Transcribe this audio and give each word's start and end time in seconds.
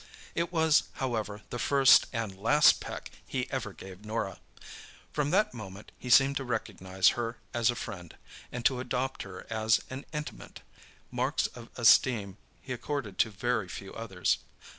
It 0.33 0.51
was, 0.51 0.85
however, 0.93 1.43
the 1.51 1.59
first 1.59 2.07
and 2.11 2.35
last 2.35 2.79
peck 2.81 3.11
he 3.27 3.47
ever 3.51 3.71
gave 3.71 4.03
Norah. 4.03 4.39
From 5.13 5.29
that 5.29 5.53
moment 5.53 5.91
he 5.99 6.09
seemed 6.09 6.37
to 6.37 6.43
recognize 6.43 7.09
her 7.09 7.37
as 7.53 7.69
a 7.69 7.75
friend, 7.75 8.17
and 8.51 8.65
to 8.65 8.79
adopt 8.79 9.21
her 9.21 9.45
as 9.51 9.79
an 9.91 10.05
intimate—marks 10.11 11.45
of 11.53 11.69
esteem 11.75 12.37
he 12.63 12.73
accorded 12.73 13.19
to 13.19 13.29
very 13.29 13.69
few 13.69 13.93
others. 13.93 14.39